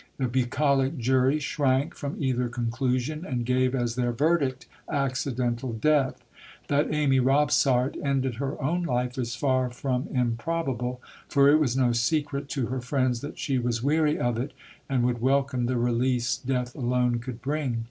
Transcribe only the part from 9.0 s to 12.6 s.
is far from improbable; for it was no secret